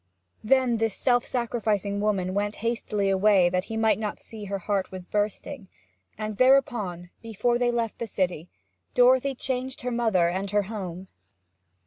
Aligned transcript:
Then 0.43 0.77
this 0.77 0.95
self 0.95 1.27
sacrificing 1.27 1.99
woman 2.01 2.33
went 2.33 2.55
hastily 2.65 3.11
away 3.11 3.49
that 3.49 3.65
he 3.65 3.77
might 3.77 3.99
not 3.99 4.19
see 4.19 4.45
that 4.45 4.49
her 4.49 4.57
heart 4.57 4.91
was 4.91 5.05
bursting; 5.05 5.67
and 6.17 6.37
thereupon, 6.37 7.11
before 7.21 7.59
they 7.59 7.69
left 7.69 7.99
the 7.99 8.07
city, 8.07 8.49
Dorothy 8.95 9.35
changed 9.35 9.81
her 9.83 9.91
mother 9.91 10.27
and 10.27 10.49
her 10.49 10.63
home. 10.63 11.07